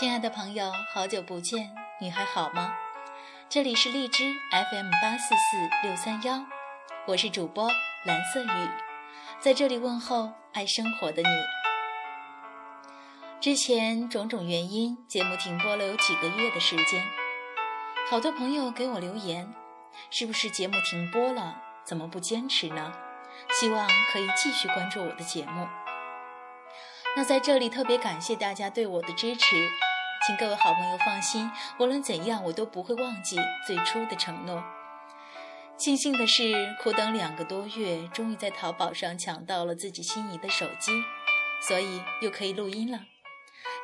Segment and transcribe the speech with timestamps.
[0.00, 2.72] 亲爱的朋友，好久不见，你还好吗？
[3.50, 6.42] 这里是荔枝 FM 八四四六三幺，
[7.06, 7.68] 我是主播
[8.04, 8.68] 蓝色雨，
[9.40, 11.28] 在这里问候爱生活的你。
[13.42, 17.04] 之前种种原因，节目停播了有几个月的时间，
[18.08, 19.52] 好多朋友给我留言，
[20.08, 21.60] 是不是节目停播了？
[21.84, 22.94] 怎么不坚持呢？
[23.50, 25.68] 希望可以继续关注我的节目。
[27.14, 29.68] 那在这里特别感谢大家对我的支持。
[30.26, 34.62] 请各位好朋友放心，无论怎样，我都不会忘记最初的承诺。
[35.78, 40.92] 庆幸的是，苦等两个多月，终于在淘宝上抢到了自己心仪的手机，
[41.66, 43.00] 所以又可以录音了。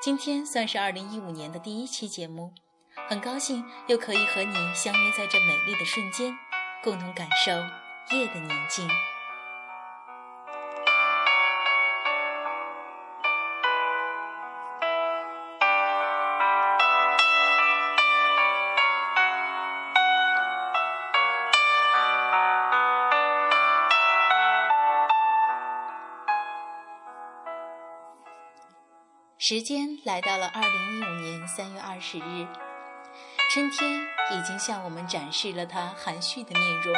[0.02, 2.52] 今天算是二零一五年的第一期节目，
[3.09, 6.37] 很高兴又可以和你相约在这美丽的瞬间，
[6.84, 7.50] 共同感受
[8.15, 8.87] 夜的宁静。
[29.49, 32.49] 时间来到了二零一五年三月二十日，
[33.49, 34.02] 春天
[34.33, 36.93] 已经向我们展示了它含蓄的面容。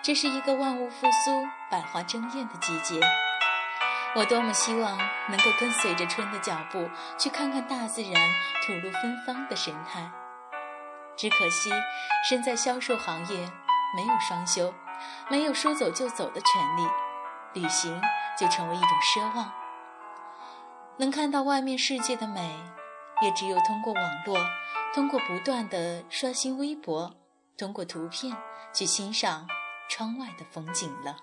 [0.00, 3.00] 这是一个万物复苏、百花争艳的季节。
[4.14, 4.96] 我多么希望
[5.30, 8.14] 能够跟随着春的脚步，去看看大自然
[8.64, 10.08] 吐露芬芳的神态。
[11.16, 11.72] 只可惜，
[12.28, 13.50] 身在销售行业，
[13.96, 14.72] 没有双休，
[15.28, 18.00] 没有说走就走的权利，旅行
[18.38, 19.52] 就成为一种奢望。
[20.98, 22.40] 能看到外面世界的美，
[23.22, 24.36] 也只有通过网络，
[24.92, 27.14] 通过不断的刷新微博，
[27.56, 28.36] 通过图片
[28.74, 29.46] 去欣赏
[29.88, 31.16] 窗外的风景了。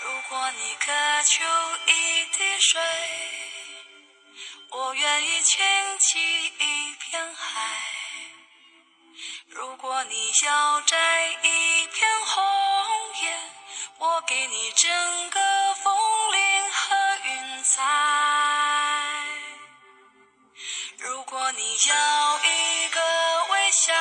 [0.00, 0.92] 如果你渴
[1.24, 1.44] 求
[1.86, 2.80] 一滴水，
[4.70, 5.60] 我愿意倾
[5.98, 7.68] 起一片海。
[9.48, 10.96] 如果你要摘
[11.42, 12.44] 一片红
[13.22, 13.38] 叶，
[13.98, 15.40] 我给你整个
[15.74, 15.92] 枫
[16.32, 16.94] 林和
[17.24, 17.82] 云彩。
[20.98, 23.00] 如果你要一个
[23.50, 23.92] 微笑，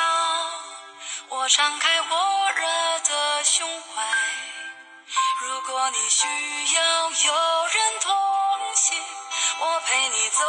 [1.29, 4.56] 我敞开火热的胸怀。
[5.77, 8.11] 如果你需要有人同
[8.73, 8.97] 行，
[9.59, 10.43] 我陪你走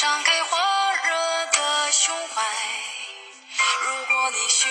[0.00, 0.56] 敞开火
[1.02, 1.10] 热
[1.46, 2.40] 的胸怀，
[3.82, 4.68] 如果你需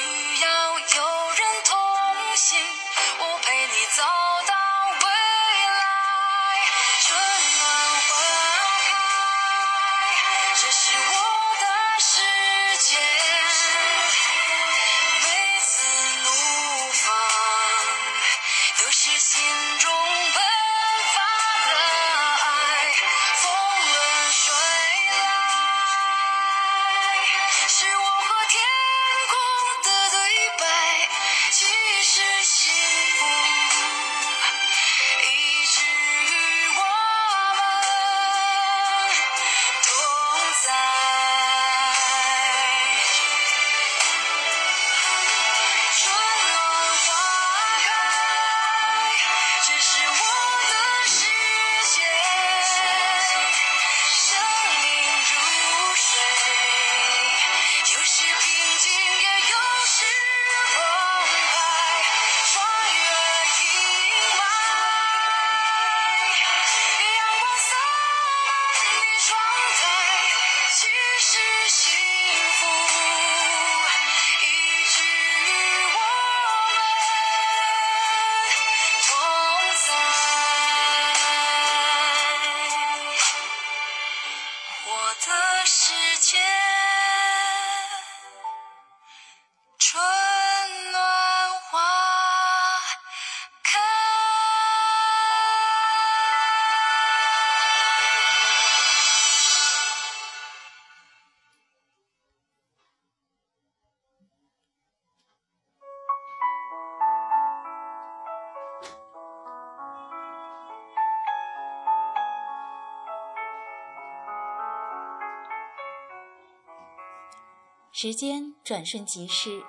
[117.99, 119.65] 时间转瞬即逝，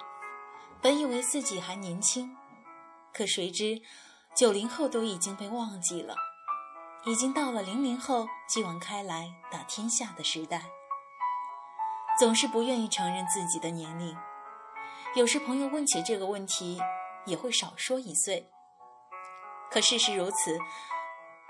[0.83, 2.37] 本以为自己还年轻，
[3.11, 3.81] 可谁知
[4.37, 6.15] 九零后都已经被忘记了，
[7.07, 10.61] 已经到了零零后继往开来打天下的时代。
[12.19, 14.15] 总是不愿意承认自己的年龄，
[15.15, 16.79] 有时朋友问起这个问题，
[17.25, 18.51] 也会少说一岁。
[19.71, 20.59] 可事实如此，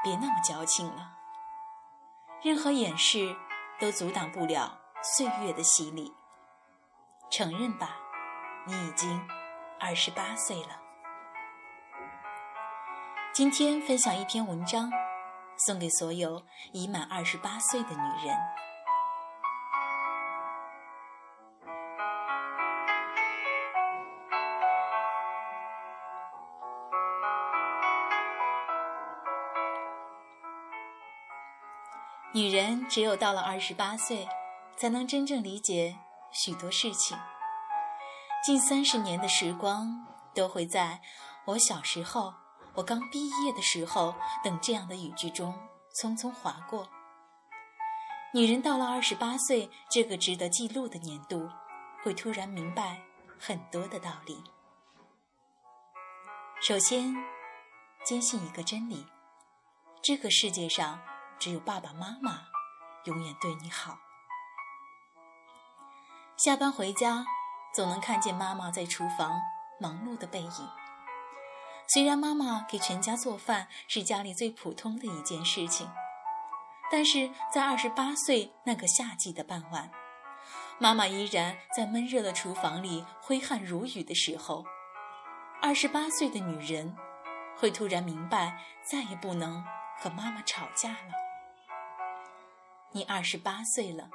[0.05, 1.11] 别那么矫情了。
[2.41, 3.35] 任何掩饰
[3.81, 6.15] 都阻挡不了岁月的洗礼。
[7.31, 7.97] 承认吧，
[8.67, 9.21] 你已经
[9.79, 10.81] 二十八岁了。
[13.33, 14.91] 今天分享一篇文章，
[15.57, 16.43] 送给所有
[16.73, 18.37] 已满二十八岁的女人。
[32.33, 34.27] 女人只有到了二十八岁，
[34.77, 35.97] 才能真正理解。
[36.31, 37.19] 许多事情，
[38.45, 41.01] 近三十年的时光都会在
[41.47, 42.35] 我小时候、
[42.75, 44.15] 我刚毕业的时候
[44.45, 45.53] 等这样的语句中
[46.01, 46.89] 匆匆划过。
[48.35, 51.49] 女人到了二十八岁这个值得记录的年度，
[52.05, 53.01] 会突然明白
[53.39, 54.45] 很多的道理。
[56.61, 57.15] 首先，
[58.05, 59.07] 坚信一个真理：
[60.03, 61.01] 这个世界上
[61.39, 62.43] 只有爸爸妈妈
[63.05, 63.99] 永远对你好。
[66.39, 67.25] 下班回家，
[67.75, 69.41] 总能看见妈妈在厨房
[69.81, 70.69] 忙碌的背影。
[71.89, 75.91] 虽然妈妈给全家做饭是家里最普通的一件事情，
[76.93, 79.91] 但是在二十八岁那个夏季的傍晚，
[80.79, 84.65] 妈妈依然在闷热的厨房里挥汗如雨的时候，
[85.61, 86.97] 二十八岁的女人
[87.57, 89.65] 会突然明白，再也不能
[89.99, 91.13] 和妈妈吵架了。
[92.93, 94.09] 你二十八岁了。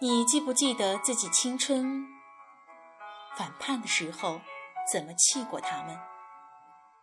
[0.00, 2.06] 你记不记得自己青春
[3.36, 4.40] 反叛的时候，
[4.92, 5.98] 怎么气过他们？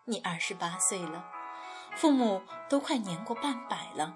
[0.06, 1.26] 你二十八岁了，
[1.98, 4.16] 父母都快年过半百了，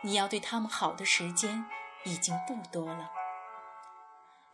[0.00, 1.66] 你要对他们好的时间
[2.06, 3.10] 已经不多了。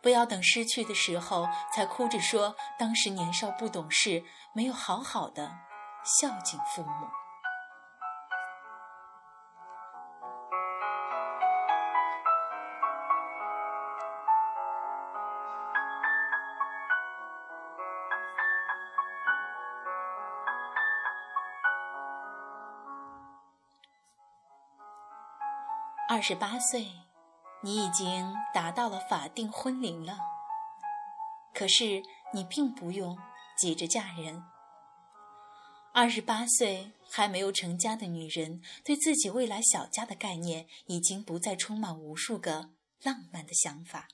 [0.01, 5.49] 不要等失去的时候才哭着说当时年少不懂事，没有好好的
[6.03, 7.07] 孝敬父母。
[26.27, 26.87] 十八岁，
[27.61, 30.17] 你已经达到了法定婚龄了。
[31.53, 32.01] 可是
[32.33, 33.15] 你并不用
[33.55, 34.43] 急着嫁人。
[35.93, 42.71] 二十八岁还没有成家的女人，对自己未来小家的概念，已经不再充满无数个
[43.03, 44.07] 浪漫的想法。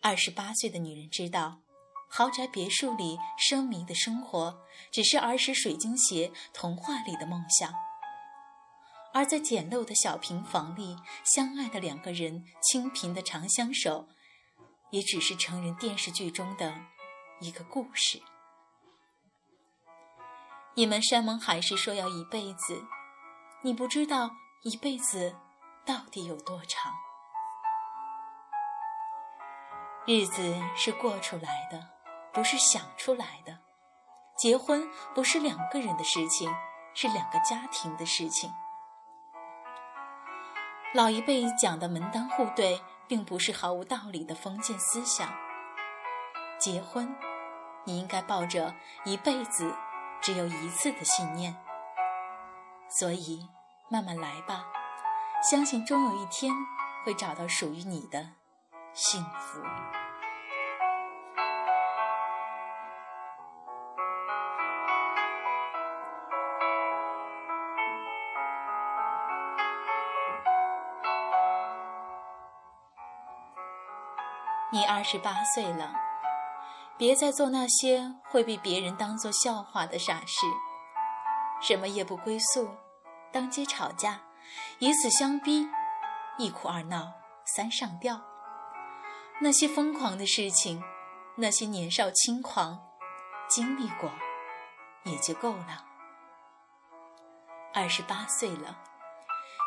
[0.00, 1.60] 二十八岁的女人知道，
[2.08, 7.70] 豪宅别墅里奢靡的生活，只是儿时水晶鞋童话里的梦想。
[9.12, 14.06] 而在简陋的小平房里，相爱的两个人清贫的长相守，
[14.90, 16.74] 也只是成人电视剧中的
[17.40, 18.22] 一个故事。
[20.74, 22.84] 你们山盟海誓说要一辈子，
[23.62, 24.30] 你不知道
[24.62, 25.34] 一辈子
[25.84, 26.92] 到底有多长。
[30.06, 31.88] 日子是过出来的，
[32.32, 33.58] 不是想出来的。
[34.38, 36.48] 结婚不是两个人的事情，
[36.94, 38.48] 是两个家庭的事情。
[40.94, 45.28] 老一辈讲的门当户对，并不是毫无道理的封建思想。
[46.58, 47.14] 结婚，
[47.84, 49.74] 你应该抱着一辈子
[50.22, 51.54] 只有一次的信念。
[52.88, 53.46] 所以，
[53.90, 54.64] 慢慢来吧，
[55.42, 56.54] 相信终有一天
[57.04, 58.30] 会找到属于你的
[58.94, 59.60] 幸福。
[74.70, 75.94] 你二十八岁了，
[76.98, 80.46] 别再做那些会被别人当作笑话的傻事。
[81.62, 82.68] 什么夜不归宿，
[83.32, 84.20] 当街吵架，
[84.78, 85.66] 以死相逼，
[86.36, 87.14] 一哭二闹
[87.56, 88.20] 三上吊，
[89.40, 90.84] 那些疯狂的事情，
[91.36, 92.78] 那些年少轻狂，
[93.48, 94.10] 经历过
[95.04, 95.86] 也就够了。
[97.72, 98.78] 二十八岁了，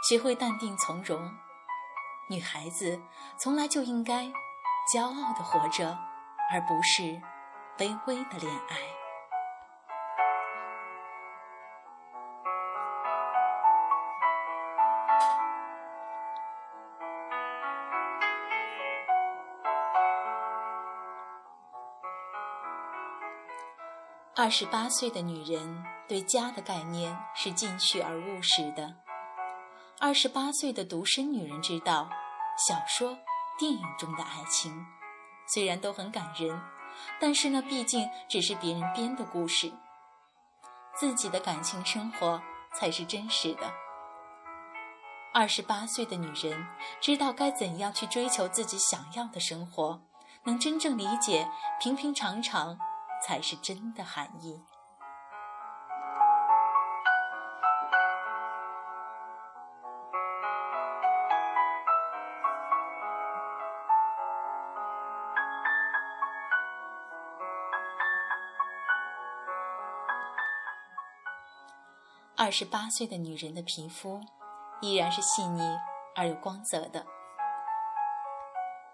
[0.08, 1.34] 学会淡定从容。
[2.30, 3.02] 女孩子
[3.40, 4.32] 从来就应该。
[4.94, 5.98] 骄傲的活着，
[6.52, 7.22] 而不是
[7.78, 8.78] 卑微的恋爱。
[24.34, 28.96] 二十八岁的女人对家的概念是进取而务实的。
[30.00, 32.10] 二十八岁的独身女人知道，
[32.68, 33.16] 小说
[33.62, 34.88] 电影中的爱情
[35.46, 36.60] 虽然都很感人，
[37.20, 39.72] 但是那毕竟只是别人编的故事，
[40.96, 42.42] 自己的感情生活
[42.74, 43.72] 才是真实的。
[45.32, 46.68] 二十八岁的女人
[47.00, 50.02] 知道该怎样去追求自己想要的生活，
[50.46, 51.48] 能真正理解
[51.80, 52.80] 平平常常。
[53.24, 54.60] 才是真的含义。
[72.52, 74.20] 二十八岁的女人的皮肤
[74.82, 75.62] 依然是细腻
[76.14, 77.08] 而有光泽的，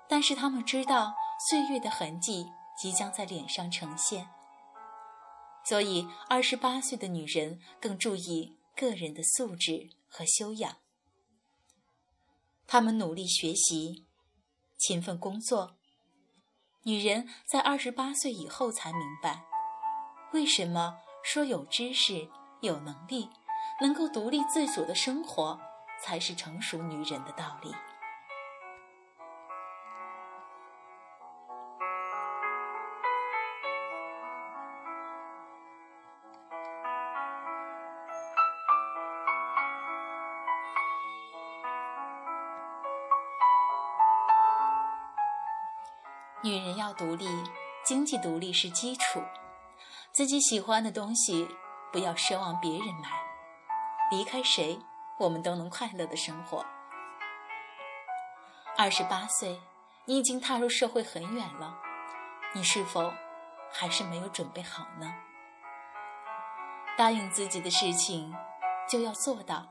[0.07, 1.15] 但是她们知道
[1.49, 2.45] 岁月的痕迹。
[2.79, 4.29] 即将在脸上呈现，
[5.63, 10.77] 所以二十八岁的女人更注意个人的素质和修养。
[12.67, 14.05] 她们努力学习，
[14.77, 15.77] 勤奋工作。
[16.83, 19.41] 女人在二十八岁以后才明白，
[20.31, 22.29] 为什么说有知识、
[22.61, 23.27] 有能力、
[23.79, 25.59] 能够独立自主的生活，
[26.01, 27.75] 才是成熟女人的道理。
[46.43, 47.27] 女人要独立，
[47.83, 49.21] 经济独立是基础。
[50.13, 51.47] 自己喜欢的东西，
[51.91, 53.26] 不要奢望别人买。
[54.09, 54.79] 离开谁，
[55.17, 56.65] 我们都能快乐的生活。
[58.77, 59.59] 二十八岁，
[60.05, 61.77] 你已经踏入社会很远了，
[62.53, 63.11] 你是否
[63.71, 65.13] 还是没有准备好呢？
[66.97, 68.33] 答应自己的事情，
[68.87, 69.67] 就要做到。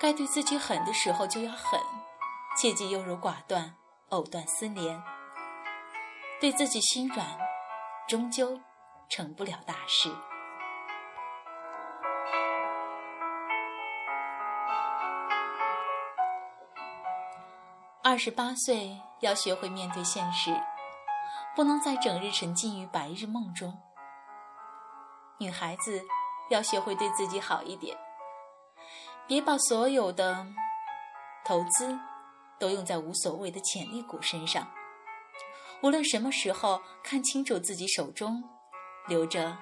[0.00, 1.80] 该对自己狠的时候就要狠，
[2.56, 3.74] 切忌优柔寡断，
[4.08, 5.02] 藕断丝连。
[6.40, 7.38] 对自己心软，
[8.08, 8.60] 终究
[9.08, 10.12] 成不了大事。
[18.06, 20.54] 二十八岁要学会面对现实，
[21.56, 23.80] 不能再整日沉浸于白日梦中。
[25.38, 26.04] 女孩子
[26.50, 27.96] 要学会对自己好一点，
[29.26, 30.46] 别把所有的
[31.46, 31.98] 投资
[32.58, 34.68] 都用在无所谓的潜力股身上。
[35.80, 38.44] 无论什么时候，看清楚自己手中
[39.08, 39.56] 留着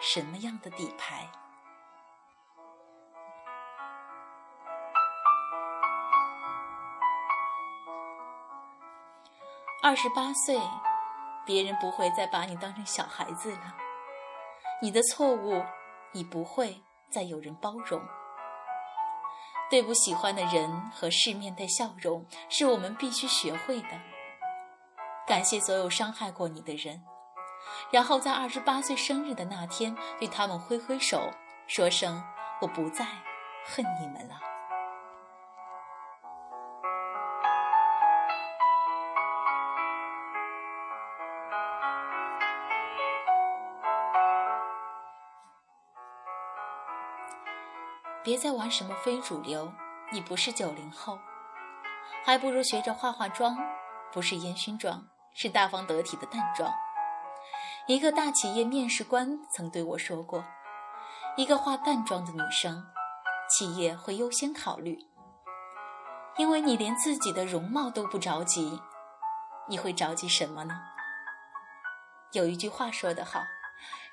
[0.00, 1.28] 什么样的底牌。
[9.80, 10.60] 二十八岁，
[11.46, 13.76] 别人不会再把你当成小孩子了，
[14.82, 15.64] 你的错误
[16.12, 18.02] 已不会再有人包容。
[19.70, 23.88] 对不喜欢的人和事面带笑容，是我们必须学会的。
[25.28, 27.04] 感谢所有伤害过你的人，
[27.92, 31.30] 然后在二十八岁生日的那天，对他们挥挥手，
[31.68, 32.20] 说声
[32.60, 33.06] 我不再
[33.64, 34.40] 恨你们了。
[48.28, 49.72] 别再玩什么非主流，
[50.12, 51.18] 你不是九零后，
[52.26, 53.56] 还不如学着化化妆，
[54.12, 55.02] 不是烟熏妆。
[55.32, 56.70] 是大方得体的淡妆。
[57.86, 60.44] 一个大企业面试官曾对我说过
[61.38, 62.84] ：“一个化淡妆的女生，
[63.48, 64.98] 企业会优先考虑，
[66.36, 68.78] 因为你连自己的容貌都不着急，
[69.68, 70.78] 你会着急什么呢？”
[72.32, 73.42] 有一句话说得好：“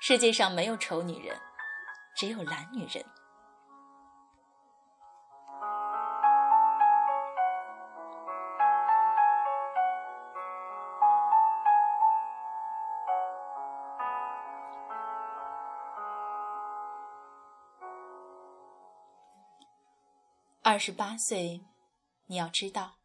[0.00, 1.38] 世界上没有丑女人，
[2.16, 3.04] 只有懒女人。”
[20.68, 21.60] 二十八岁，
[22.26, 22.96] 你要知道，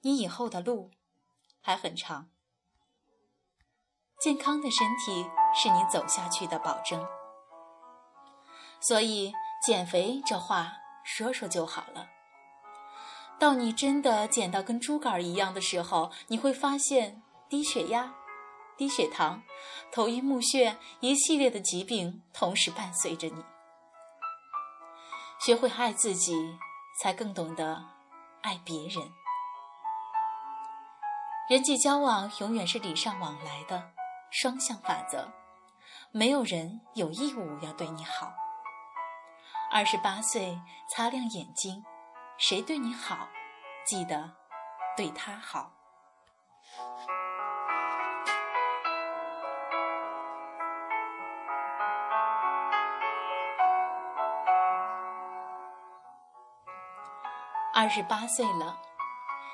[0.00, 0.90] 你以后的路
[1.60, 2.30] 还很长。
[4.22, 7.06] 健康的身体是你走下去的保证，
[8.80, 9.34] 所以
[9.66, 10.72] 减肥这话
[11.04, 12.08] 说说就好了。
[13.38, 18.14] 到你真的减到跟猪肝一样的时候，你会发现低血压、
[18.78, 19.42] 低血糖、
[19.92, 23.44] 头晕目眩一系列的疾病同时伴随着你。
[25.38, 26.58] 学会爱自己，
[26.98, 27.84] 才更懂得
[28.42, 29.12] 爱别人。
[31.48, 33.92] 人际交往永远是礼尚往来的
[34.30, 35.30] 双向法则，
[36.10, 38.32] 没有人有义务要对你好。
[39.70, 41.84] 二十八岁，擦亮眼睛，
[42.38, 43.28] 谁对你好，
[43.84, 44.32] 记得
[44.96, 45.70] 对他好。
[57.78, 58.80] 二十八岁了，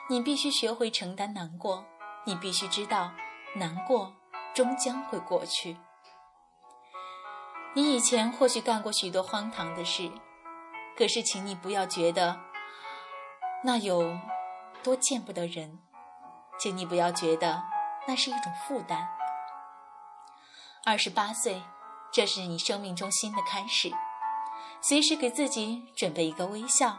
[0.09, 1.85] 你必须学会承担难过，
[2.25, 3.11] 你必须知道，
[3.57, 4.15] 难过
[4.55, 5.77] 终将会过去。
[7.75, 10.09] 你以前或许干过许多荒唐的事，
[10.97, 12.39] 可是，请你不要觉得
[13.65, 14.17] 那有
[14.85, 15.81] 多见不得人，
[16.61, 17.65] 请你不要觉得
[18.07, 19.09] 那是一种负担。
[20.85, 21.61] 二十八岁，
[22.13, 23.91] 这是你生命中新的开始，
[24.81, 26.97] 随时给自己准备一个微笑。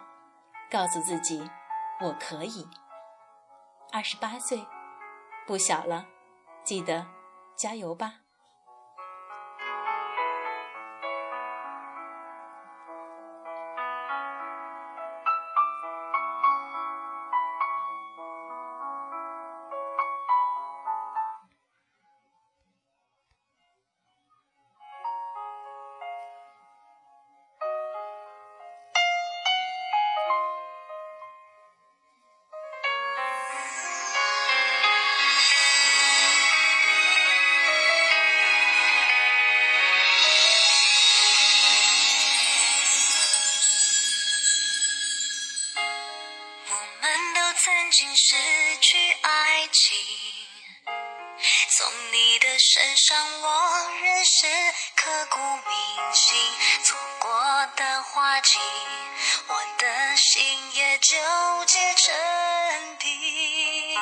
[0.74, 1.48] 告诉自己，
[2.02, 2.68] 我可以。
[3.92, 4.66] 二十八岁，
[5.46, 6.08] 不小了，
[6.64, 7.06] 记得
[7.56, 8.23] 加油吧。
[49.74, 49.98] 情，
[51.76, 54.46] 从你的身上我认识
[54.96, 56.38] 刻骨铭心，
[56.84, 57.32] 错过
[57.76, 58.60] 的花季，
[59.48, 61.18] 我的心也纠
[61.66, 62.14] 结成
[63.00, 63.98] 冰。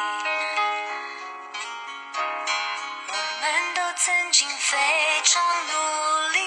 [3.08, 4.78] 我们都曾经非
[5.24, 6.40] 常努力，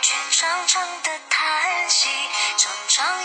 [0.00, 2.08] 却常常的叹息，
[2.56, 3.17] 常常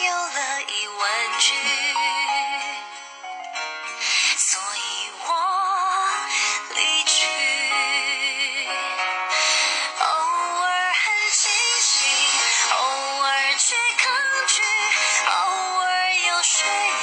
[16.63, 17.03] 做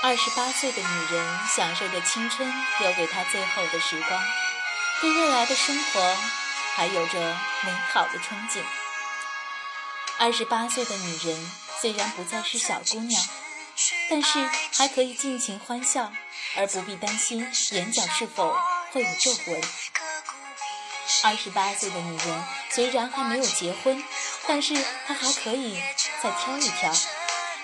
[0.00, 2.48] 二十八岁的女人享受着青春
[2.80, 4.22] 留给她最后的时光，
[5.00, 6.16] 对未来的生活
[6.74, 8.62] 还有着美好的憧憬。
[10.18, 13.22] 二十八岁的女人虽然不再是小姑娘。
[14.10, 14.44] 但是
[14.76, 16.10] 还可以尽情欢笑，
[16.56, 18.58] 而不必担心眼角是否
[18.90, 19.62] 会有皱纹。
[21.22, 24.02] 二十八岁的女人虽然还没有结婚，
[24.48, 24.74] 但是
[25.06, 25.80] 她还可以
[26.20, 26.92] 再挑一挑，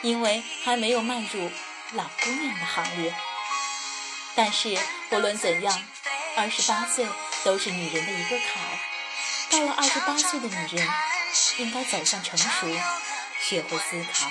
[0.03, 1.51] 因为还没有迈入
[1.93, 3.15] 老姑娘的行列。
[4.35, 4.77] 但是
[5.09, 5.83] 不论怎样，
[6.37, 7.07] 二十八岁
[7.45, 8.79] 都是女人的一个坎儿。
[9.51, 10.89] 到了二十八岁的女人，
[11.59, 12.67] 应该走向成熟，
[13.41, 14.29] 学会思考。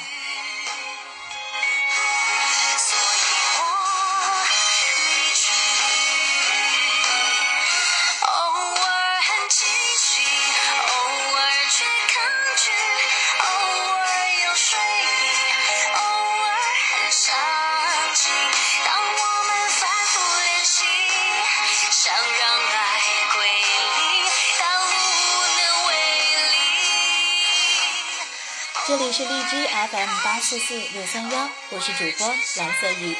[29.13, 33.15] 是荔枝 FM 八四四六三幺，我是主播蓝色雨。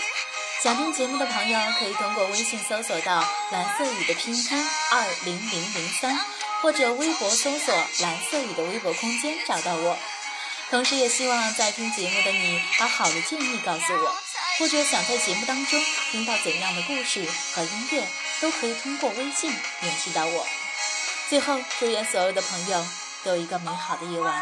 [0.64, 6.20] 想听节目的朋友可以通过微信搜索到蓝色雨的拼音二零零零三，
[6.64, 9.96] 或者微博搜索蓝色雨的微博空间找到我。
[10.72, 14.16] 同时，也希望在听节目的你把好的建议告诉我，
[14.58, 15.80] 或者想在节目当中
[16.10, 18.04] 听到怎样的故事和音乐，
[18.42, 20.48] 都可以通过微信联系到我。
[21.30, 22.84] 最后，祝愿所有的朋友
[23.24, 24.42] 都有一个美好的夜晚。